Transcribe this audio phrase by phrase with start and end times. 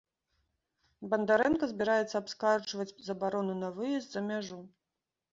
[1.09, 4.59] Бандарэнка збіраецца абскарджваць забарону на выезд за мяжу.